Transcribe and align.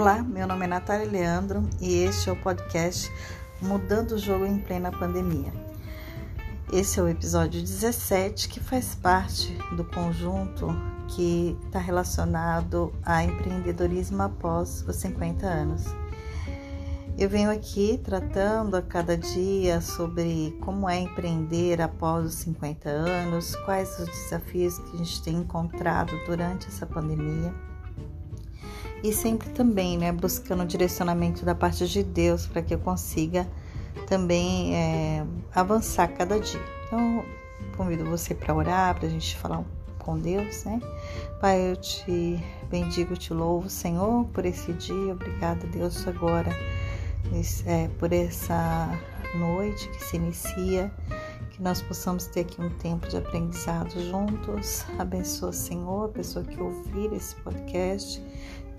Olá, 0.00 0.22
meu 0.22 0.46
nome 0.46 0.64
é 0.64 0.66
Natália 0.66 1.06
Leandro 1.06 1.68
e 1.78 2.04
este 2.04 2.30
é 2.30 2.32
o 2.32 2.36
podcast 2.36 3.12
Mudando 3.60 4.12
o 4.12 4.18
Jogo 4.18 4.46
em 4.46 4.58
Plena 4.58 4.90
Pandemia. 4.90 5.52
Esse 6.72 6.98
é 6.98 7.02
o 7.02 7.08
episódio 7.08 7.60
17 7.60 8.48
que 8.48 8.60
faz 8.60 8.94
parte 8.94 9.52
do 9.76 9.84
conjunto 9.84 10.68
que 11.06 11.54
está 11.66 11.78
relacionado 11.78 12.94
a 13.02 13.22
empreendedorismo 13.22 14.22
após 14.22 14.82
os 14.88 14.96
50 14.96 15.46
anos. 15.46 15.84
Eu 17.18 17.28
venho 17.28 17.50
aqui 17.50 18.00
tratando 18.02 18.78
a 18.78 18.80
cada 18.80 19.18
dia 19.18 19.82
sobre 19.82 20.56
como 20.62 20.88
é 20.88 20.98
empreender 20.98 21.82
após 21.82 22.24
os 22.24 22.34
50 22.36 22.88
anos, 22.88 23.54
quais 23.66 23.98
os 23.98 24.06
desafios 24.06 24.78
que 24.78 24.94
a 24.94 24.96
gente 24.96 25.22
tem 25.22 25.36
encontrado 25.36 26.18
durante 26.24 26.68
essa 26.68 26.86
pandemia 26.86 27.52
e 29.02 29.12
sempre 29.12 29.48
também, 29.50 29.96
né, 29.96 30.12
buscando 30.12 30.62
o 30.62 30.66
direcionamento 30.66 31.44
da 31.44 31.54
parte 31.54 31.88
de 31.88 32.02
Deus 32.02 32.46
para 32.46 32.62
que 32.62 32.74
eu 32.74 32.78
consiga 32.78 33.46
também 34.06 34.74
é, 34.74 35.26
avançar 35.54 36.08
cada 36.08 36.38
dia. 36.38 36.60
Então, 36.86 37.24
convido 37.76 38.04
você 38.04 38.34
para 38.34 38.54
orar, 38.54 38.94
para 38.94 39.06
a 39.06 39.10
gente 39.10 39.36
falar 39.36 39.64
com 39.98 40.18
Deus, 40.18 40.64
né? 40.64 40.80
Pai, 41.40 41.70
eu 41.70 41.76
te 41.76 42.42
bendigo, 42.68 43.16
te 43.16 43.32
louvo, 43.32 43.68
Senhor, 43.68 44.24
por 44.26 44.44
esse 44.44 44.72
dia. 44.74 45.12
Obrigada, 45.12 45.66
Deus, 45.66 46.06
agora, 46.06 46.50
é, 47.66 47.88
por 47.98 48.12
essa 48.12 48.98
noite 49.34 49.88
que 49.88 50.04
se 50.04 50.16
inicia 50.16 50.92
que 51.60 51.62
nós 51.62 51.82
possamos 51.82 52.26
ter 52.26 52.40
aqui 52.40 52.60
um 52.60 52.70
tempo 52.70 53.06
de 53.06 53.18
aprendizado 53.18 53.90
juntos. 54.10 54.84
Abençoa, 54.98 55.52
Senhor, 55.52 56.06
a 56.06 56.08
pessoa 56.08 56.42
que 56.42 56.58
ouvir 56.58 57.12
esse 57.12 57.36
podcast, 57.36 58.22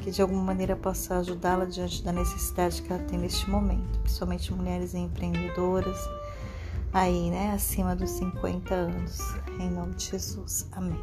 que 0.02 0.11
de 0.11 0.21
alguma 0.21 0.41
maneira 0.41 0.75
possa 0.75 1.19
ajudá-la 1.19 1.66
diante 1.66 2.03
da 2.03 2.11
necessidade 2.11 2.81
que 2.81 2.91
ela 2.91 3.03
tem 3.03 3.19
neste 3.19 3.49
momento, 3.49 3.99
principalmente 3.99 4.53
mulheres 4.53 4.95
empreendedoras, 4.95 5.97
aí, 6.91 7.30
né, 7.30 7.52
acima 7.52 7.95
dos 7.95 8.09
50 8.09 8.73
anos. 8.73 9.19
Em 9.59 9.69
nome 9.69 9.94
de 9.95 10.09
Jesus. 10.09 10.67
Amém. 10.72 10.99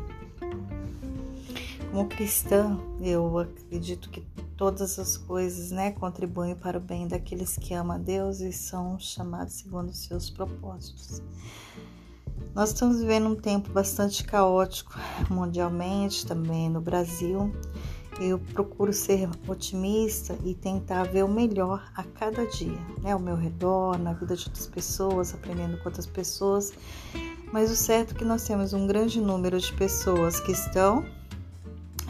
Como 1.90 2.06
cristã, 2.08 2.78
eu 3.00 3.38
acredito 3.38 4.10
que 4.10 4.20
todas 4.56 4.98
as 4.98 5.16
coisas, 5.16 5.70
né, 5.70 5.92
contribuem 5.92 6.54
para 6.54 6.76
o 6.76 6.80
bem 6.80 7.08
daqueles 7.08 7.56
que 7.56 7.72
amam 7.72 7.96
a 7.96 7.98
Deus 7.98 8.40
e 8.40 8.52
são 8.52 8.98
chamados 8.98 9.54
segundo 9.54 9.88
os 9.88 9.98
seus 9.98 10.28
propósitos. 10.28 11.22
Nós 12.54 12.70
estamos 12.70 13.00
vivendo 13.00 13.28
um 13.28 13.36
tempo 13.36 13.70
bastante 13.70 14.24
caótico 14.24 14.92
mundialmente, 15.30 16.26
também 16.26 16.68
no 16.68 16.80
Brasil. 16.80 17.52
Eu 18.20 18.38
procuro 18.38 18.92
ser 18.92 19.28
otimista 19.46 20.36
e 20.44 20.54
tentar 20.54 21.04
ver 21.04 21.24
o 21.24 21.28
melhor 21.28 21.88
a 21.94 22.02
cada 22.02 22.44
dia, 22.46 22.78
né? 23.00 23.12
Ao 23.12 23.18
meu 23.18 23.36
redor, 23.36 23.96
na 23.98 24.12
vida 24.12 24.34
de 24.34 24.46
outras 24.46 24.66
pessoas, 24.66 25.32
aprendendo 25.32 25.78
com 25.78 25.88
outras 25.88 26.06
pessoas. 26.06 26.72
Mas 27.52 27.70
o 27.70 27.76
certo 27.76 28.14
é 28.14 28.18
que 28.18 28.24
nós 28.24 28.44
temos 28.44 28.72
um 28.72 28.86
grande 28.86 29.20
número 29.20 29.58
de 29.58 29.72
pessoas 29.72 30.40
que 30.40 30.52
estão 30.52 31.04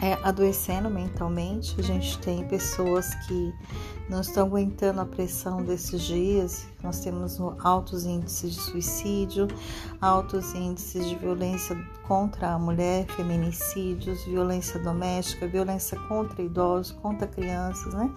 é, 0.01 0.13
adoecendo 0.23 0.89
mentalmente. 0.89 1.75
A 1.79 1.83
gente 1.83 2.17
tem 2.19 2.47
pessoas 2.47 3.13
que 3.25 3.53
não 4.09 4.21
estão 4.21 4.47
aguentando 4.47 5.01
a 5.01 5.05
pressão 5.05 5.63
desses 5.63 6.01
dias. 6.01 6.65
Nós 6.81 6.99
temos 7.01 7.39
altos 7.63 8.05
índices 8.05 8.55
de 8.55 8.61
suicídio, 8.61 9.47
altos 10.01 10.53
índices 10.53 11.07
de 11.07 11.15
violência 11.15 11.75
contra 12.07 12.53
a 12.53 12.59
mulher, 12.59 13.05
feminicídios, 13.07 14.23
violência 14.25 14.79
doméstica, 14.79 15.47
violência 15.47 15.99
contra 16.07 16.41
idosos, 16.41 16.91
contra 16.93 17.27
crianças, 17.27 17.93
né? 17.93 18.11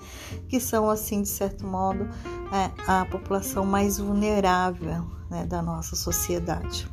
Que 0.49 0.59
são, 0.59 0.89
assim, 0.89 1.23
de 1.23 1.29
certo 1.29 1.67
modo, 1.67 2.09
é, 2.53 2.71
a 2.87 3.05
população 3.05 3.67
mais 3.67 3.99
vulnerável 3.99 5.05
né, 5.29 5.45
da 5.45 5.61
nossa 5.61 5.97
sociedade. 5.97 6.89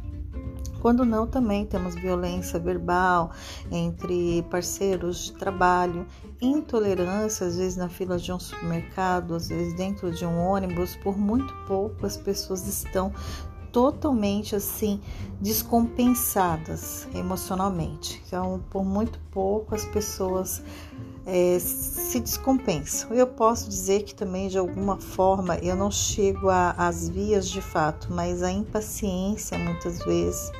Quando 0.81 1.06
não, 1.06 1.28
também 1.28 1.66
temos 1.66 1.95
violência 1.95 2.59
verbal 2.59 3.31
entre 3.72 4.44
parceiros 4.44 5.25
de 5.25 5.34
trabalho, 5.34 6.06
intolerância, 6.41 7.47
às 7.47 7.57
vezes 7.57 7.78
na 7.78 7.90
fila 7.90 8.17
de 8.17 8.31
um 8.31 8.40
supermercado, 8.40 9.35
às 9.35 9.50
vezes 9.50 9.73
dentro 9.73 10.12
de 10.12 10.25
um 10.25 10.38
ônibus. 10.38 10.95
Por 10.95 11.18
muito 11.18 11.53
pouco 11.68 12.06
as 12.06 12.18
pessoas 12.18 12.68
estão 12.68 13.12
totalmente 13.72 14.56
assim 14.56 15.00
descompensadas 15.39 17.07
emocionalmente. 17.13 18.22
Então, 18.25 18.62
por 18.69 18.84
muito 18.84 19.19
pouco 19.31 19.75
as 19.75 19.85
pessoas 19.85 20.62
é, 21.25 21.59
se 21.59 22.19
descompensam. 22.19 23.13
Eu 23.13 23.28
posso 23.28 23.69
dizer 23.69 24.03
que 24.03 24.16
também 24.16 24.47
de 24.47 24.57
alguma 24.57 24.97
forma 24.97 25.56
eu 25.57 25.75
não 25.75 25.91
chego 25.91 26.50
às 26.50 27.07
vias 27.07 27.47
de 27.47 27.62
fato, 27.62 28.07
mas 28.12 28.41
a 28.41 28.51
impaciência 28.51 29.57
muitas 29.57 30.00
vezes 30.00 30.51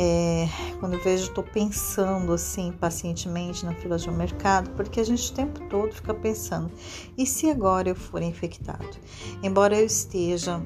é, 0.00 0.48
quando 0.78 0.92
eu 0.92 1.02
vejo, 1.02 1.24
estou 1.24 1.42
pensando 1.42 2.32
assim 2.32 2.70
pacientemente 2.70 3.66
na 3.66 3.74
fila 3.74 3.98
de 3.98 4.08
um 4.08 4.16
mercado, 4.16 4.70
porque 4.76 5.00
a 5.00 5.04
gente 5.04 5.32
o 5.32 5.34
tempo 5.34 5.60
todo 5.68 5.92
fica 5.92 6.14
pensando: 6.14 6.70
e 7.16 7.26
se 7.26 7.50
agora 7.50 7.88
eu 7.88 7.96
for 7.96 8.22
infectado? 8.22 8.96
Embora 9.42 9.76
eu 9.76 9.84
esteja 9.84 10.62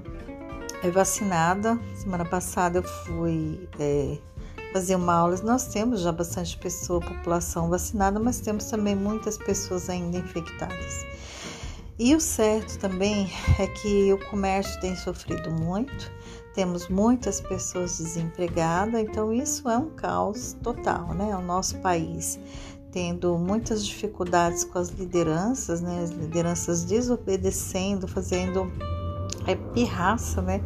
é, 0.83 0.91
vacinada, 0.91 1.81
semana 1.95 2.27
passada 2.27 2.81
eu 2.81 2.83
fui 2.83 3.67
é, 3.81 4.19
fazer 4.71 4.97
uma 4.97 5.15
aula. 5.15 5.35
Nós 5.43 5.65
temos 5.69 6.03
já 6.03 6.13
bastante 6.13 6.59
pessoa, 6.59 7.01
população 7.01 7.71
vacinada, 7.71 8.21
mas 8.21 8.39
temos 8.39 8.67
também 8.67 8.95
muitas 8.95 9.39
pessoas 9.39 9.89
ainda 9.89 10.19
infectadas. 10.19 11.07
E 11.99 12.15
o 12.15 12.21
certo 12.21 12.79
também 12.79 13.31
é 13.59 13.67
que 13.67 14.13
o 14.13 14.19
comércio 14.29 14.79
tem 14.83 14.95
sofrido 14.95 15.51
muito 15.51 16.13
temos 16.55 16.89
muitas 16.89 17.41
pessoas 17.41 17.99
desempregadas, 17.99 19.01
então 19.01 19.33
isso 19.33 19.69
é 19.69 19.77
um 19.77 19.91
caos 19.91 20.57
total, 20.63 21.15
né? 21.15 21.35
O 21.37 21.43
nosso 21.43 21.79
país 21.79 22.39
tendo 22.93 23.39
muitas 23.39 23.85
dificuldades 23.87 24.65
com 24.65 24.79
as 24.79 24.91
lideranças, 24.91 25.81
né? 25.81 26.03
As 26.03 26.11
lideranças 26.11 26.85
desobedecendo, 26.85 28.07
fazendo 28.07 28.71
é 29.47 29.55
pirraça, 29.55 30.41
né? 30.41 30.61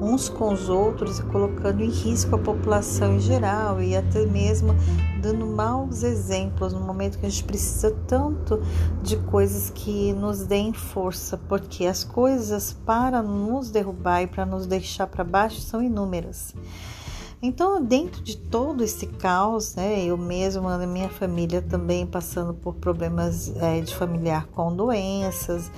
Uns 0.00 0.28
com 0.28 0.52
os 0.52 0.68
outros 0.68 1.18
e 1.18 1.22
colocando 1.24 1.82
em 1.82 1.90
risco 1.90 2.34
a 2.34 2.38
população 2.38 3.16
em 3.16 3.20
geral 3.20 3.82
e 3.82 3.96
até 3.96 4.24
mesmo 4.26 4.74
dando 5.20 5.46
maus 5.46 6.02
exemplos 6.02 6.72
no 6.72 6.80
momento 6.80 7.18
que 7.18 7.26
a 7.26 7.28
gente 7.28 7.44
precisa 7.44 7.90
tanto 8.06 8.62
de 9.02 9.16
coisas 9.16 9.70
que 9.70 10.12
nos 10.12 10.44
deem 10.44 10.72
força, 10.72 11.36
porque 11.48 11.86
as 11.86 12.04
coisas 12.04 12.72
para 12.72 13.22
nos 13.22 13.70
derrubar 13.70 14.22
e 14.22 14.26
para 14.26 14.46
nos 14.46 14.66
deixar 14.66 15.06
para 15.06 15.24
baixo 15.24 15.60
são 15.60 15.82
inúmeras. 15.82 16.54
Então, 17.40 17.80
dentro 17.80 18.20
de 18.20 18.36
todo 18.36 18.82
esse 18.82 19.06
caos, 19.06 19.76
né, 19.76 20.04
eu 20.04 20.16
mesma, 20.16 20.74
a 20.74 20.86
minha 20.86 21.08
família 21.08 21.62
também 21.62 22.04
passando 22.04 22.52
por 22.52 22.74
problemas 22.74 23.54
é, 23.56 23.80
de 23.80 23.94
familiar 23.94 24.48
com 24.48 24.74
doenças, 24.74 25.70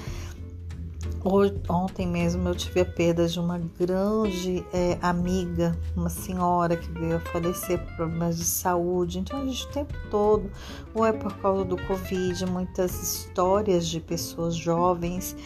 Ontem 1.22 2.06
mesmo 2.06 2.48
eu 2.48 2.54
tive 2.54 2.80
a 2.80 2.84
perda 2.84 3.28
de 3.28 3.38
uma 3.38 3.58
grande 3.78 4.64
é, 4.72 4.98
amiga, 5.02 5.78
uma 5.94 6.08
senhora 6.08 6.78
que 6.78 6.90
veio 6.92 7.16
a 7.16 7.20
falecer 7.20 7.78
por 7.78 7.96
problemas 7.96 8.38
de 8.38 8.44
saúde. 8.44 9.18
Então 9.18 9.40
a 9.40 9.44
gente 9.44 9.66
o 9.66 9.68
tempo 9.68 9.94
todo, 10.10 10.50
ou 10.94 11.04
é 11.04 11.12
por 11.12 11.32
causa 11.36 11.64
do 11.64 11.76
Covid, 11.86 12.46
muitas 12.46 13.02
histórias 13.02 13.86
de 13.86 14.00
pessoas 14.00 14.54
jovens 14.54 15.36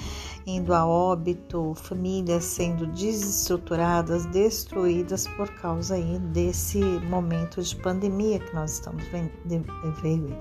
indo 0.47 0.75
a 0.75 0.87
óbito, 0.87 1.75
famílias 1.75 2.45
sendo 2.45 2.87
desestruturadas, 2.89 4.27
destruídas 4.27 5.27
por 5.27 5.49
causa 5.55 5.95
aí 5.95 6.19
desse 6.19 6.79
momento 6.79 7.63
de 7.63 7.75
pandemia 7.77 8.39
que 8.39 8.55
nós 8.55 8.75
estamos 8.75 9.03
vivendo. 9.45 10.37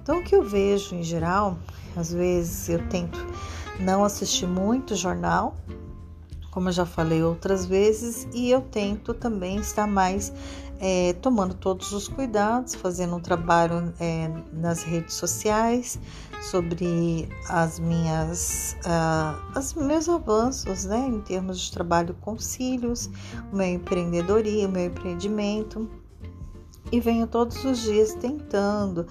Então 0.00 0.20
o 0.20 0.24
que 0.24 0.34
eu 0.34 0.44
vejo 0.44 0.94
em 0.94 1.02
geral, 1.02 1.58
às 1.96 2.12
vezes 2.12 2.68
eu 2.68 2.86
tento 2.88 3.18
não 3.80 4.04
assisti 4.04 4.46
muito 4.46 4.94
jornal, 4.94 5.56
como 6.50 6.68
eu 6.68 6.72
já 6.72 6.84
falei 6.84 7.22
outras 7.22 7.64
vezes, 7.64 8.28
e 8.32 8.50
eu 8.50 8.60
tento 8.60 9.14
também 9.14 9.56
estar 9.56 9.86
mais 9.86 10.32
é, 10.78 11.12
tomando 11.14 11.54
todos 11.54 11.92
os 11.92 12.08
cuidados, 12.08 12.74
fazendo 12.74 13.14
um 13.14 13.20
trabalho 13.20 13.94
é, 14.00 14.28
nas 14.52 14.82
redes 14.82 15.14
sociais 15.14 15.98
sobre 16.42 17.28
as 17.48 17.78
minhas 17.78 18.76
uh, 18.84 19.58
os 19.58 19.74
meus 19.74 20.08
avanços, 20.08 20.84
né, 20.84 21.06
em 21.06 21.20
termos 21.20 21.60
de 21.60 21.70
trabalho 21.70 22.14
com 22.20 22.36
cílios, 22.36 23.08
o 23.52 23.56
meu 23.56 23.68
empreendedorismo, 23.68 24.68
o 24.68 24.72
meu 24.72 24.86
empreendimento 24.86 25.88
e 26.90 27.00
venho 27.00 27.26
todos 27.26 27.64
os 27.64 27.80
dias 27.82 28.14
tentando. 28.14 29.06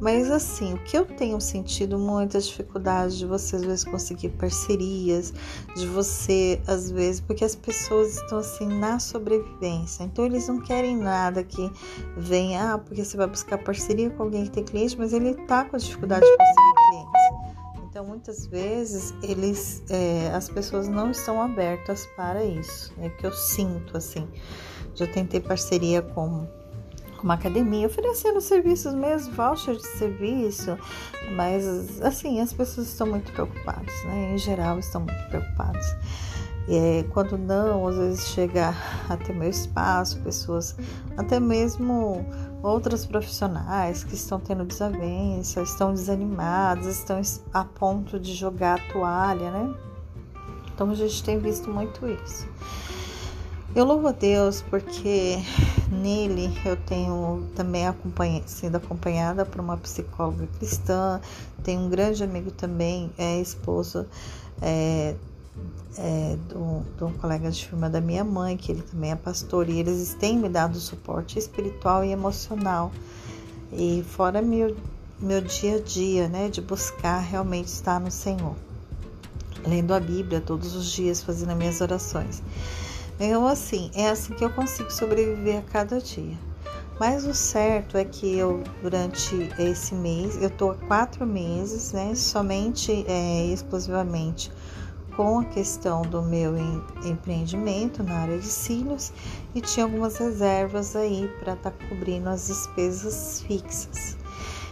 Mas 0.00 0.30
assim, 0.30 0.74
o 0.74 0.78
que 0.78 0.96
eu 0.96 1.04
tenho 1.04 1.40
sentido 1.40 1.98
muita 1.98 2.40
dificuldade 2.40 3.18
de 3.18 3.26
você 3.26 3.56
às 3.56 3.64
vezes 3.64 3.84
conseguir 3.84 4.30
parcerias, 4.30 5.32
de 5.76 5.86
você 5.86 6.60
às 6.66 6.90
vezes, 6.90 7.20
porque 7.20 7.44
as 7.44 7.54
pessoas 7.54 8.16
estão 8.16 8.38
assim 8.38 8.66
na 8.66 8.98
sobrevivência. 8.98 10.04
Então 10.04 10.24
eles 10.24 10.46
não 10.48 10.60
querem 10.60 10.96
nada 10.96 11.42
que 11.42 11.70
venha, 12.16 12.74
ah, 12.74 12.78
porque 12.78 13.04
você 13.04 13.16
vai 13.16 13.26
buscar 13.26 13.58
parceria 13.58 14.10
com 14.10 14.22
alguém 14.22 14.44
que 14.44 14.50
tem 14.50 14.64
cliente, 14.64 14.96
mas 14.96 15.12
ele 15.12 15.34
tá 15.46 15.64
com 15.64 15.76
dificuldade 15.76 16.24
de 16.24 16.36
conseguir 16.36 16.74
clientes. 16.90 17.28
Então, 17.90 18.04
muitas 18.06 18.46
vezes, 18.46 19.12
eles, 19.22 19.82
é, 19.90 20.30
as 20.32 20.48
pessoas 20.48 20.86
não 20.86 21.10
estão 21.10 21.42
abertas 21.42 22.06
para 22.14 22.44
isso. 22.44 22.92
É 23.00 23.08
que 23.08 23.26
eu 23.26 23.32
sinto, 23.32 23.96
assim. 23.96 24.28
Já 24.94 25.06
tentei 25.06 25.40
parceria 25.40 26.00
com 26.00 26.46
uma 27.24 27.34
academia, 27.34 27.86
oferecendo 27.86 28.40
serviços 28.40 28.94
mesmo, 28.94 29.34
voucher 29.34 29.76
de 29.76 29.86
serviço, 29.86 30.78
mas, 31.36 32.00
assim, 32.02 32.40
as 32.40 32.52
pessoas 32.52 32.88
estão 32.88 33.06
muito 33.06 33.32
preocupadas, 33.32 33.94
né? 34.04 34.32
Em 34.34 34.38
geral, 34.38 34.78
estão 34.78 35.00
muito 35.00 35.28
preocupadas. 35.28 35.96
É, 36.70 37.02
quando 37.14 37.38
não, 37.38 37.88
às 37.88 37.96
vezes 37.96 38.28
chega 38.28 38.74
até 39.08 39.32
meu 39.32 39.48
espaço, 39.48 40.20
pessoas, 40.20 40.76
até 41.16 41.40
mesmo 41.40 42.26
outras 42.62 43.06
profissionais 43.06 44.04
que 44.04 44.14
estão 44.14 44.38
tendo 44.38 44.64
desavença, 44.64 45.62
estão 45.62 45.94
desanimadas, 45.94 46.86
estão 46.86 47.20
a 47.54 47.64
ponto 47.64 48.20
de 48.20 48.34
jogar 48.34 48.78
a 48.78 48.92
toalha, 48.92 49.50
né? 49.50 49.74
Então 50.74 50.90
a 50.90 50.94
gente 50.94 51.24
tem 51.24 51.38
visto 51.38 51.70
muito 51.70 52.06
isso. 52.06 52.46
Eu 53.76 53.84
louvo 53.84 54.08
a 54.08 54.12
Deus 54.12 54.62
porque 54.62 55.36
nele 55.92 56.50
eu 56.64 56.74
tenho 56.74 57.46
também 57.54 57.86
acompanha, 57.86 58.42
sendo 58.46 58.76
acompanhada 58.76 59.44
por 59.44 59.60
uma 59.60 59.76
psicóloga 59.76 60.46
cristã, 60.58 61.20
tenho 61.62 61.82
um 61.82 61.90
grande 61.90 62.24
amigo 62.24 62.50
também, 62.50 63.12
é 63.18 63.38
esposo 63.38 64.06
é, 64.62 65.14
é, 65.98 66.36
do, 66.48 67.06
um 67.06 67.12
colega 67.12 67.50
de 67.50 67.66
firma 67.66 67.90
da 67.90 68.00
minha 68.00 68.24
mãe, 68.24 68.56
que 68.56 68.72
ele 68.72 68.82
também 68.82 69.10
é 69.10 69.16
pastor, 69.16 69.68
e 69.68 69.78
eles 69.78 70.14
têm 70.14 70.38
me 70.38 70.48
dado 70.48 70.78
suporte 70.78 71.38
espiritual 71.38 72.02
e 72.02 72.10
emocional. 72.10 72.90
E 73.70 74.02
fora 74.08 74.40
meu, 74.40 74.74
meu 75.20 75.42
dia 75.42 75.76
a 75.76 75.80
dia, 75.80 76.26
né, 76.26 76.48
de 76.48 76.62
buscar 76.62 77.18
realmente 77.18 77.66
estar 77.66 78.00
no 78.00 78.10
Senhor. 78.10 78.56
Lendo 79.66 79.92
a 79.92 80.00
Bíblia 80.00 80.40
todos 80.40 80.74
os 80.74 80.90
dias, 80.90 81.22
fazendo 81.22 81.54
minhas 81.54 81.82
orações. 81.82 82.42
Então, 83.20 83.46
assim, 83.46 83.90
é 83.94 84.08
assim 84.08 84.32
que 84.34 84.44
eu 84.44 84.50
consigo 84.50 84.90
sobreviver 84.92 85.58
a 85.58 85.62
cada 85.62 86.00
dia. 86.00 86.36
Mas 87.00 87.24
o 87.24 87.34
certo 87.34 87.96
é 87.96 88.04
que 88.04 88.36
eu, 88.36 88.62
durante 88.82 89.34
esse 89.58 89.94
mês, 89.94 90.40
eu 90.42 90.50
tô 90.50 90.70
há 90.70 90.74
quatro 90.74 91.26
meses, 91.26 91.92
né, 91.92 92.14
somente, 92.14 93.04
é, 93.08 93.46
exclusivamente 93.46 94.50
com 95.16 95.40
a 95.40 95.44
questão 95.44 96.02
do 96.02 96.22
meu 96.22 96.54
empreendimento 97.04 98.04
na 98.04 98.20
área 98.20 98.38
de 98.38 98.46
cílios 98.46 99.12
e 99.52 99.60
tinha 99.60 99.84
algumas 99.84 100.16
reservas 100.16 100.94
aí 100.94 101.28
para 101.40 101.54
estar 101.54 101.72
tá 101.72 101.86
cobrindo 101.88 102.28
as 102.28 102.46
despesas 102.46 103.40
fixas. 103.42 104.16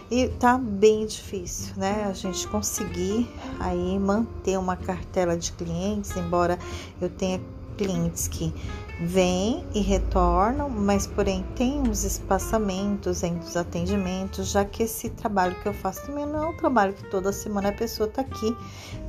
E 0.09 0.29
tá 0.29 0.57
bem 0.57 1.05
difícil, 1.05 1.75
né? 1.77 2.07
A 2.09 2.13
gente 2.13 2.47
conseguir 2.47 3.29
aí 3.59 3.99
manter 3.99 4.57
uma 4.57 4.77
cartela 4.77 5.37
de 5.37 5.51
clientes, 5.51 6.17
embora 6.17 6.57
eu 7.01 7.11
tenha 7.11 7.41
clientes 7.77 8.29
que 8.29 8.53
vêm 9.01 9.65
e 9.75 9.81
retornam, 9.81 10.69
mas 10.69 11.07
porém 11.07 11.45
tem 11.55 11.81
uns 11.81 12.05
espaçamentos 12.05 13.23
entre 13.23 13.47
os 13.47 13.57
atendimentos, 13.57 14.49
já 14.49 14.65
que 14.65 14.83
esse 14.83 15.11
trabalho 15.11 15.55
que 15.63 15.69
eu 15.69 15.75
faço 15.75 16.07
também 16.07 16.27
não 16.27 16.45
é 16.45 16.47
um 16.49 16.57
trabalho 16.57 16.95
que 16.95 17.05
toda 17.11 17.33
semana 17.33 17.69
a 17.69 17.73
pessoa 17.73 18.09
está 18.09 18.23
aqui 18.23 18.57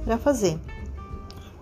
para 0.04 0.18
fazer. 0.18 0.60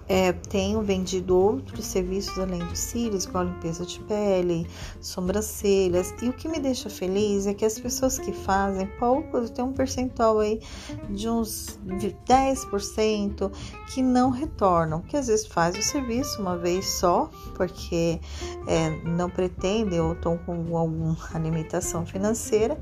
É, 0.07 0.31
tenho 0.31 0.81
vendido 0.81 1.35
outros 1.35 1.85
serviços 1.85 2.37
além 2.37 2.59
dos 2.59 2.77
cílios, 2.77 3.25
igual 3.25 3.45
limpeza 3.45 3.85
de 3.85 3.99
pele, 4.01 4.67
sobrancelhas. 5.01 6.13
E 6.21 6.29
o 6.29 6.33
que 6.33 6.47
me 6.47 6.59
deixa 6.59 6.89
feliz 6.89 7.47
é 7.47 7.53
que 7.53 7.65
as 7.65 7.79
pessoas 7.79 8.19
que 8.19 8.31
fazem 8.31 8.87
pouco, 8.99 9.49
tem 9.49 9.65
um 9.65 9.73
percentual 9.73 10.39
aí 10.39 10.61
de 11.09 11.27
uns 11.27 11.79
10% 12.27 13.51
que 13.93 14.01
não 14.01 14.29
retornam, 14.29 15.01
que 15.01 15.17
às 15.17 15.27
vezes 15.27 15.47
faz 15.47 15.77
o 15.77 15.81
serviço 15.81 16.41
uma 16.41 16.57
vez 16.57 16.85
só, 16.85 17.29
porque 17.55 18.19
é, 18.67 18.89
não 19.03 19.29
pretendem 19.29 19.99
ou 19.99 20.13
estão 20.13 20.37
com 20.37 20.77
alguma 20.77 21.17
limitação 21.39 22.05
financeira 22.05 22.79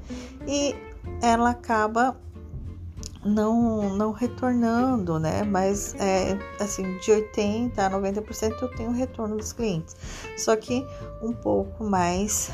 e 0.48 0.75
ela 1.22 1.52
acaba 1.52 2.18
não, 3.25 3.96
não 3.96 4.12
retornando, 4.12 5.20
né? 5.20 5.44
Mas 5.44 5.96
é, 5.96 6.38
assim, 6.60 6.98
de 6.98 7.12
80% 7.12 7.78
a 7.78 7.90
90% 7.90 8.62
eu 8.62 8.68
tenho 8.70 8.92
retorno 8.92 9.38
dos 9.38 9.54
clientes. 9.54 9.96
Só 10.38 10.56
que 10.56 10.86
um 11.22 11.31
pouco 11.31 11.84
mais 11.84 12.52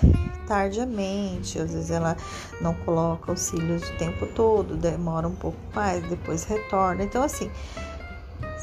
tardiamente, 0.48 1.60
às 1.60 1.72
vezes 1.72 1.92
ela 1.92 2.16
não 2.62 2.74
coloca 2.74 3.32
auxílios 3.32 3.88
o 3.90 3.98
tempo 3.98 4.28
todo, 4.28 4.76
demora 4.76 5.28
um 5.28 5.36
pouco 5.36 5.58
mais, 5.74 6.08
depois 6.08 6.44
retorna. 6.44 7.04
Então, 7.04 7.24
assim, 7.24 7.50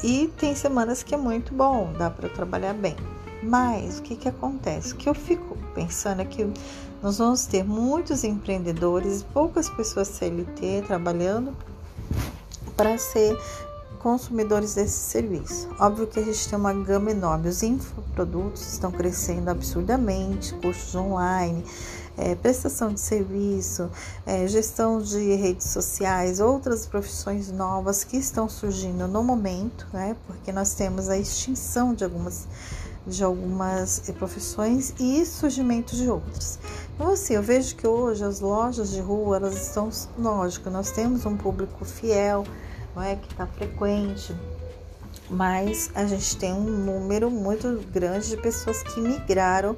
e 0.03 0.27
tem 0.37 0.55
semanas 0.55 1.03
que 1.03 1.15
é 1.15 1.17
muito 1.17 1.53
bom, 1.53 1.91
dá 1.97 2.09
para 2.09 2.29
trabalhar 2.29 2.73
bem. 2.73 2.95
Mas 3.43 3.99
o 3.99 4.01
que, 4.01 4.15
que 4.15 4.27
acontece? 4.27 4.93
O 4.93 4.97
que 4.97 5.07
eu 5.07 5.13
fico 5.13 5.57
pensando 5.75 6.21
é 6.21 6.25
que 6.25 6.51
nós 7.01 7.19
vamos 7.19 7.45
ter 7.45 7.63
muitos 7.63 8.23
empreendedores, 8.23 9.23
poucas 9.23 9.69
pessoas 9.69 10.07
CLT 10.07 10.83
trabalhando 10.87 11.55
para 12.77 12.97
ser 12.97 13.35
consumidores 13.99 14.75
desse 14.75 14.97
serviço. 14.99 15.67
Óbvio 15.79 16.07
que 16.07 16.19
a 16.19 16.23
gente 16.23 16.47
tem 16.47 16.57
uma 16.57 16.73
gama 16.73 17.11
enorme, 17.11 17.49
os 17.49 17.63
infoprodutos 17.63 18.71
estão 18.71 18.91
crescendo 18.91 19.49
absurdamente, 19.49 20.53
cursos 20.53 20.95
online, 20.95 21.65
é, 22.17 22.35
prestação 22.35 22.93
de 22.93 22.99
serviço, 22.99 23.89
é, 24.25 24.47
gestão 24.47 25.01
de 25.01 25.35
redes 25.35 25.67
sociais, 25.67 26.39
outras 26.39 26.85
profissões 26.85 27.51
novas 27.51 28.03
que 28.03 28.17
estão 28.17 28.47
surgindo 28.47 29.07
no 29.07 29.23
momento, 29.23 29.87
né? 29.91 30.15
Porque 30.25 30.51
nós 30.51 30.73
temos 30.73 31.09
a 31.09 31.17
extinção 31.17 31.93
de 31.93 32.03
algumas 32.03 32.47
de 33.05 33.23
algumas 33.23 34.01
profissões 34.17 34.93
e 34.99 35.25
surgimento 35.25 35.95
de 35.95 36.09
outras. 36.09 36.59
Então, 36.93 37.13
assim, 37.13 37.35
eu 37.35 37.41
vejo 37.41 37.73
que 37.77 37.87
hoje 37.87 38.21
as 38.21 38.41
lojas 38.41 38.91
de 38.91 38.99
rua, 38.99 39.37
elas 39.37 39.55
estão, 39.55 39.89
lógico, 40.19 40.69
nós 40.69 40.91
temos 40.91 41.25
um 41.25 41.37
público 41.37 41.85
fiel, 41.85 42.43
não 42.97 43.03
é, 43.03 43.15
que 43.15 43.31
está 43.31 43.45
frequente, 43.45 44.35
mas 45.29 45.91
a 45.93 46.05
gente 46.05 46.35
tem 46.37 46.51
um 46.51 46.63
número 46.63 47.29
muito 47.29 47.79
grande 47.93 48.29
de 48.29 48.37
pessoas 48.37 48.81
que 48.81 48.99
migraram 48.99 49.77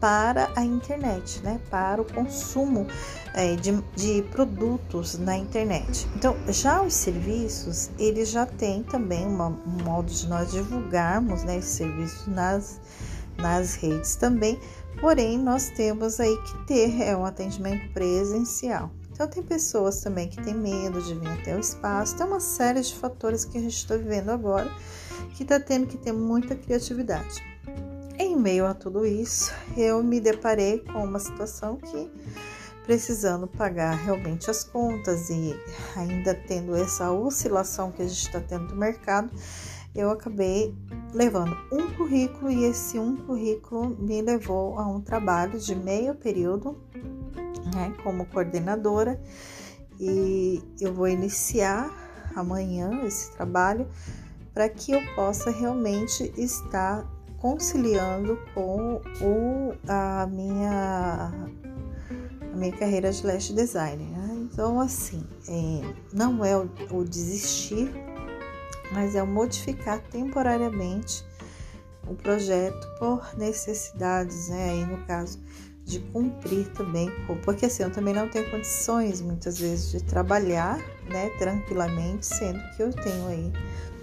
para 0.00 0.50
a 0.56 0.64
internet, 0.64 1.40
né? 1.42 1.60
Para 1.70 2.02
o 2.02 2.04
consumo 2.04 2.86
é, 3.34 3.54
de, 3.54 3.80
de, 3.94 4.22
produtos 4.30 5.16
na 5.16 5.36
internet. 5.36 6.06
Então, 6.16 6.36
já 6.48 6.82
os 6.82 6.92
serviços, 6.92 7.90
eles 7.98 8.30
já 8.30 8.44
têm 8.44 8.82
também 8.82 9.26
uma, 9.26 9.46
um 9.46 9.84
modo 9.84 10.10
de 10.10 10.26
nós 10.28 10.50
divulgarmos 10.50 11.44
né, 11.44 11.58
esses 11.58 11.70
serviços 11.70 12.26
nas, 12.26 12.80
nas 13.38 13.76
redes 13.76 14.16
também, 14.16 14.58
porém, 15.00 15.38
nós 15.38 15.70
temos 15.70 16.18
aí 16.20 16.36
que 16.42 16.66
ter 16.66 17.00
é, 17.00 17.16
um 17.16 17.24
atendimento 17.24 17.90
presencial. 17.92 18.90
Então, 19.16 19.26
tem 19.26 19.42
pessoas 19.42 20.02
também 20.02 20.28
que 20.28 20.42
têm 20.42 20.52
medo 20.52 21.00
de 21.00 21.14
vir 21.14 21.28
até 21.28 21.56
o 21.56 21.58
espaço. 21.58 22.14
Tem 22.18 22.26
uma 22.26 22.38
série 22.38 22.82
de 22.82 22.94
fatores 22.94 23.46
que 23.46 23.56
a 23.56 23.60
gente 23.62 23.74
está 23.74 23.96
vivendo 23.96 24.28
agora 24.28 24.70
que 25.34 25.42
está 25.42 25.58
tendo 25.58 25.86
que 25.86 25.96
ter 25.96 26.12
muita 26.12 26.54
criatividade. 26.54 27.42
Em 28.18 28.36
meio 28.36 28.66
a 28.66 28.74
tudo 28.74 29.06
isso, 29.06 29.54
eu 29.74 30.02
me 30.02 30.20
deparei 30.20 30.80
com 30.80 31.02
uma 31.02 31.18
situação 31.18 31.76
que, 31.76 32.10
precisando 32.84 33.46
pagar 33.46 33.94
realmente 33.94 34.50
as 34.50 34.62
contas 34.62 35.30
e 35.30 35.58
ainda 35.96 36.34
tendo 36.34 36.76
essa 36.76 37.10
oscilação 37.10 37.90
que 37.90 38.02
a 38.02 38.06
gente 38.06 38.26
está 38.26 38.40
tendo 38.40 38.66
no 38.68 38.76
mercado, 38.76 39.30
eu 39.94 40.10
acabei 40.10 40.74
levando 41.14 41.56
um 41.72 41.90
currículo 41.94 42.50
e 42.50 42.64
esse 42.64 42.98
um 42.98 43.16
currículo 43.16 43.96
me 43.98 44.20
levou 44.20 44.78
a 44.78 44.86
um 44.86 45.00
trabalho 45.00 45.58
de 45.58 45.74
meio 45.74 46.14
período 46.14 46.76
né, 47.76 47.94
como 48.02 48.24
coordenadora 48.26 49.20
e 50.00 50.62
eu 50.80 50.92
vou 50.92 51.08
iniciar 51.08 51.90
amanhã 52.34 52.90
esse 53.04 53.32
trabalho 53.32 53.86
para 54.52 54.68
que 54.68 54.92
eu 54.92 55.00
possa 55.14 55.50
realmente 55.50 56.32
estar 56.36 57.06
conciliando 57.38 58.38
com 58.54 59.00
o, 59.20 59.74
a 59.86 60.26
minha 60.26 61.32
a 62.52 62.56
minha 62.56 62.72
carreira 62.72 63.12
de 63.12 63.26
lash 63.26 63.52
design. 63.52 64.02
Né? 64.02 64.48
Então, 64.50 64.80
assim, 64.80 65.22
é, 65.46 65.94
não 66.12 66.42
é 66.42 66.56
o, 66.56 66.70
o 66.90 67.04
desistir, 67.04 67.90
mas 68.92 69.14
é 69.14 69.22
o 69.22 69.26
modificar 69.26 70.00
temporariamente 70.10 71.22
o 72.06 72.14
projeto 72.14 72.86
por 72.98 73.36
necessidades, 73.36 74.48
né? 74.48 74.70
Aí 74.70 74.84
no 74.86 75.04
caso 75.06 75.38
de 75.86 76.00
cumprir 76.00 76.66
também, 76.72 77.08
porque 77.44 77.66
assim 77.66 77.84
eu 77.84 77.90
também 77.90 78.12
não 78.12 78.28
tenho 78.28 78.50
condições 78.50 79.20
muitas 79.20 79.60
vezes 79.60 79.92
de 79.92 80.02
trabalhar, 80.02 80.78
né, 81.08 81.30
tranquilamente, 81.38 82.26
sendo 82.26 82.58
que 82.76 82.82
eu 82.82 82.92
tenho 82.92 83.28
aí 83.28 83.52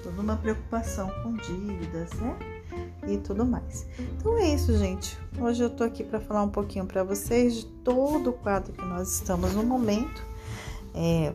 toda 0.01 0.21
uma 0.21 0.37
preocupação 0.37 1.11
com 1.21 1.35
dívidas, 1.35 2.09
né, 2.13 2.37
e 3.05 3.17
tudo 3.17 3.45
mais. 3.45 3.85
Então 3.99 4.37
é 4.37 4.55
isso, 4.55 4.77
gente. 4.77 5.17
Hoje 5.37 5.61
eu 5.61 5.69
tô 5.69 5.83
aqui 5.83 6.05
para 6.05 6.21
falar 6.21 6.43
um 6.43 6.49
pouquinho 6.49 6.85
para 6.85 7.03
vocês 7.03 7.55
de 7.55 7.65
todo 7.65 8.29
o 8.29 8.33
quadro 8.33 8.71
que 8.71 8.85
nós 8.85 9.15
estamos 9.15 9.53
no 9.53 9.63
momento. 9.63 10.25
É, 10.95 11.33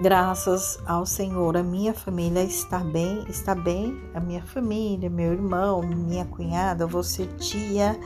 Graças 0.00 0.78
ao 0.86 1.04
Senhor, 1.04 1.56
a 1.56 1.62
minha 1.64 1.92
família 1.92 2.44
está 2.44 2.78
bem, 2.78 3.24
está 3.28 3.52
bem, 3.52 4.00
a 4.14 4.20
minha 4.20 4.40
família, 4.46 5.10
meu 5.10 5.32
irmão, 5.32 5.82
minha 5.82 6.24
cunhada, 6.24 6.86
você 6.86 7.26
tia. 7.36 7.98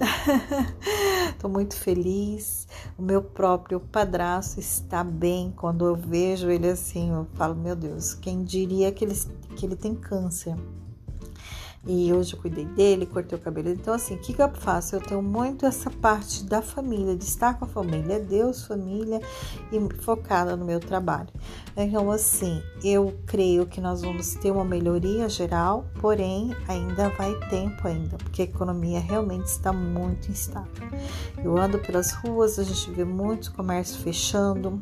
Estou 1.30 1.48
muito 1.48 1.76
feliz. 1.76 2.66
O 2.98 3.02
meu 3.02 3.22
próprio 3.22 3.78
padrasto 3.78 4.58
está 4.58 5.04
bem. 5.04 5.52
Quando 5.56 5.86
eu 5.86 5.94
vejo 5.94 6.50
ele 6.50 6.68
assim, 6.68 7.12
eu 7.12 7.28
falo, 7.34 7.54
meu 7.54 7.76
Deus, 7.76 8.12
quem 8.12 8.42
diria 8.42 8.90
que 8.90 9.04
ele, 9.04 9.14
que 9.54 9.64
ele 9.64 9.76
tem 9.76 9.94
câncer? 9.94 10.56
E 11.86 12.12
hoje 12.12 12.34
eu 12.34 12.40
cuidei 12.40 12.64
dele, 12.64 13.06
cortei 13.06 13.38
o 13.38 13.40
cabelo. 13.40 13.68
Então, 13.68 13.94
assim, 13.94 14.16
o 14.16 14.18
que, 14.18 14.32
que 14.32 14.42
eu 14.42 14.48
faço? 14.50 14.96
Eu 14.96 15.00
tenho 15.00 15.22
muito 15.22 15.64
essa 15.64 15.88
parte 15.88 16.42
da 16.44 16.60
família, 16.60 17.16
de 17.16 17.24
estar 17.24 17.58
com 17.58 17.64
a 17.64 17.68
família, 17.68 18.18
Deus, 18.18 18.66
família 18.66 19.20
e 19.70 19.94
focada 20.02 20.56
no 20.56 20.64
meu 20.64 20.80
trabalho. 20.80 21.28
Então, 21.76 22.10
assim, 22.10 22.60
eu 22.82 23.16
creio 23.24 23.66
que 23.66 23.80
nós 23.80 24.02
vamos 24.02 24.34
ter 24.34 24.50
uma 24.50 24.64
melhoria 24.64 25.28
geral, 25.28 25.86
porém, 26.00 26.54
ainda 26.66 27.08
vai 27.10 27.32
tempo 27.48 27.86
ainda, 27.86 28.16
porque 28.16 28.42
a 28.42 28.44
economia 28.46 28.98
realmente 28.98 29.46
está 29.46 29.72
muito 29.72 30.30
instável. 30.30 30.88
Eu 31.42 31.56
ando 31.56 31.78
pelas 31.78 32.12
ruas, 32.12 32.58
a 32.58 32.64
gente 32.64 32.90
vê 32.90 33.04
muitos 33.04 33.48
comércios 33.48 34.02
fechando 34.02 34.80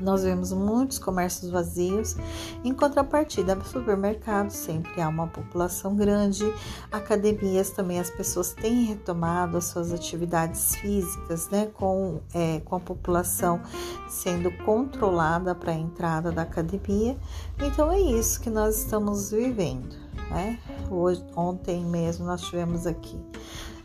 nós 0.00 0.22
vemos 0.22 0.52
muitos 0.52 0.98
comércios 0.98 1.50
vazios, 1.50 2.16
em 2.64 2.72
contrapartida, 2.72 3.58
supermercados 3.64 4.56
sempre 4.56 5.00
há 5.00 5.08
uma 5.08 5.26
população 5.26 5.94
grande, 5.94 6.44
academias 6.90 7.70
também 7.70 8.00
as 8.00 8.10
pessoas 8.10 8.52
têm 8.52 8.84
retomado 8.84 9.56
as 9.56 9.64
suas 9.64 9.92
atividades 9.92 10.74
físicas, 10.76 11.48
né, 11.50 11.68
com, 11.74 12.20
é, 12.34 12.60
com 12.60 12.76
a 12.76 12.80
população 12.80 13.60
sendo 14.08 14.50
controlada 14.64 15.54
para 15.54 15.72
a 15.72 15.76
entrada 15.76 16.32
da 16.32 16.42
academia. 16.42 17.16
Então 17.60 17.90
é 17.90 18.00
isso 18.00 18.40
que 18.40 18.50
nós 18.50 18.78
estamos 18.78 19.30
vivendo. 19.30 19.94
Né? 20.30 20.58
Hoje, 20.90 21.24
ontem 21.34 21.84
mesmo 21.84 22.24
nós 22.24 22.42
tivemos 22.42 22.86
aqui 22.86 23.18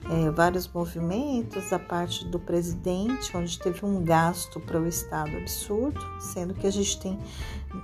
é, 0.09 0.29
vários 0.29 0.67
movimentos 0.67 1.69
da 1.69 1.79
parte 1.79 2.25
do 2.25 2.39
presidente, 2.39 3.35
onde 3.35 3.57
teve 3.57 3.85
um 3.85 4.03
gasto 4.03 4.59
para 4.59 4.79
o 4.79 4.87
Estado 4.87 5.35
absurdo, 5.35 5.99
sendo 6.19 6.53
que 6.53 6.67
a 6.67 6.71
gente 6.71 6.99
tem 6.99 7.19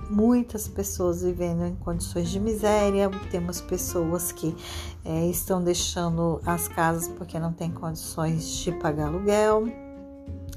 muitas 0.08 0.68
pessoas 0.68 1.22
vivendo 1.22 1.66
em 1.66 1.74
condições 1.74 2.30
de 2.30 2.38
miséria, 2.38 3.10
temos 3.30 3.60
pessoas 3.60 4.30
que 4.30 4.54
é, 5.04 5.26
estão 5.26 5.62
deixando 5.62 6.40
as 6.46 6.68
casas 6.68 7.08
porque 7.08 7.38
não 7.38 7.52
têm 7.52 7.70
condições 7.70 8.48
de 8.58 8.70
pagar 8.72 9.08
aluguel, 9.08 9.66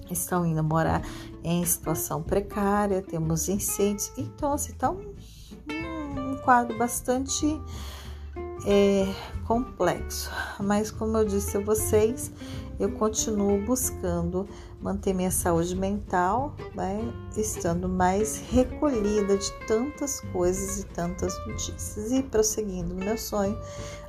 estão 0.10 0.46
indo 0.46 0.64
morar 0.64 1.02
em 1.44 1.66
situação 1.66 2.22
precária, 2.22 3.02
temos 3.02 3.50
incêndios, 3.50 4.12
então 4.18 4.54
assim, 4.54 4.74
tá 4.74 4.92
um, 4.92 5.16
um 6.18 6.38
quadro 6.44 6.78
bastante 6.78 7.60
é 8.66 9.14
complexo, 9.46 10.32
mas 10.60 10.90
como 10.90 11.18
eu 11.18 11.26
disse 11.26 11.58
a 11.58 11.60
vocês, 11.60 12.32
eu 12.80 12.92
continuo 12.92 13.64
buscando 13.64 14.48
manter 14.82 15.14
minha 15.14 15.32
saúde 15.32 15.76
mental, 15.76 16.56
né, 16.74 17.00
estando 17.38 17.88
mais 17.88 18.38
recolhida 18.52 19.38
de 19.38 19.52
tantas 19.68 20.20
coisas 20.34 20.80
e 20.80 20.86
tantas 20.88 21.38
notícias 21.48 22.12
e 22.12 22.22
prosseguindo 22.24 22.94
meu 22.94 23.18
sonho, 23.18 23.58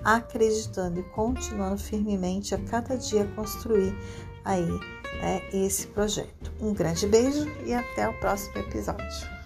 acreditando 0.02 1.00
e 1.00 1.02
continuando 1.02 1.78
firmemente 1.78 2.54
a 2.54 2.58
cada 2.58 2.96
dia 2.96 3.30
construir 3.36 3.94
aí 4.44 4.68
né, 5.20 5.42
esse 5.52 5.86
projeto. 5.88 6.52
Um 6.60 6.72
grande 6.72 7.06
beijo 7.06 7.46
e 7.64 7.72
até 7.72 8.08
o 8.08 8.18
próximo 8.18 8.58
episódio. 8.58 9.36